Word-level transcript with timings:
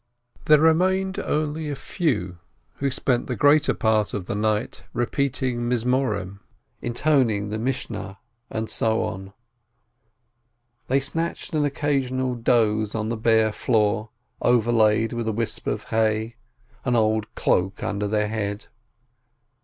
There 0.45 0.57
remained 0.59 1.19
only 1.19 1.69
a 1.69 1.75
few, 1.75 2.39
who 2.77 2.89
spent 2.89 3.27
the 3.27 3.35
greater 3.35 3.75
part 3.75 4.15
of 4.15 4.25
the 4.25 4.33
night 4.33 4.83
repeating 4.93 5.71
Psalms, 5.77 6.39
intoning 6.81 7.49
the 7.49 7.59
Mish 7.59 7.87
nah, 7.87 8.15
and 8.49 8.67
so 8.67 9.03
on; 9.03 9.31
they 10.87 10.99
snatched 11.01 11.53
an 11.53 11.65
occasional 11.65 12.33
doze 12.33 12.95
on 12.95 13.09
the 13.09 13.15
bare 13.15 13.51
floor 13.51 14.09
overlaid 14.41 15.13
with 15.13 15.27
a 15.27 15.31
whisp 15.33 15.67
of 15.67 15.83
hay, 15.89 16.35
an 16.83 16.95
old 16.95 17.27
cloak 17.35 17.83
under 17.83 18.07
their 18.07 18.27
head. 18.27 18.65